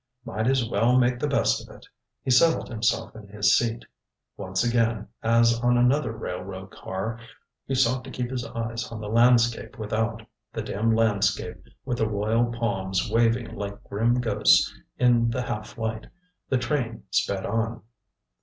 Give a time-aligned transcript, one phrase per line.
[0.25, 1.85] Might as well make the best of it.
[2.23, 3.85] He settled himself in his seat.
[4.35, 7.19] Once again, as on another railroad car,
[7.67, 12.09] he sought to keep his eyes on the landscape without the dim landscape with the
[12.09, 16.07] royal palms waving like grim ghosts in the half light.
[16.49, 17.83] The train sped on.